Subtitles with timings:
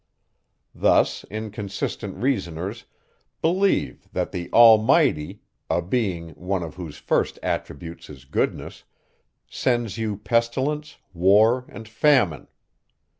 [0.73, 2.85] Thus, inconsistent reasoners,
[3.39, 8.83] believe, that the Almighty (a Being, one of whose first attributes is goodness,)
[9.47, 12.47] sends you pestilence, war, and famine!